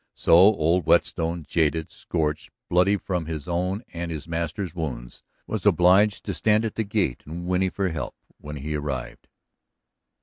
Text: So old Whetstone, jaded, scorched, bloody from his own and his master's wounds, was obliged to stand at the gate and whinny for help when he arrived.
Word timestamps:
So 0.15 0.33
old 0.33 0.87
Whetstone, 0.87 1.45
jaded, 1.47 1.91
scorched, 1.91 2.49
bloody 2.69 2.97
from 2.97 3.27
his 3.27 3.47
own 3.47 3.83
and 3.93 4.09
his 4.09 4.27
master's 4.27 4.73
wounds, 4.73 5.21
was 5.45 5.63
obliged 5.63 6.25
to 6.25 6.33
stand 6.33 6.65
at 6.65 6.73
the 6.73 6.83
gate 6.83 7.21
and 7.27 7.45
whinny 7.45 7.69
for 7.69 7.89
help 7.89 8.15
when 8.39 8.55
he 8.55 8.73
arrived. 8.73 9.27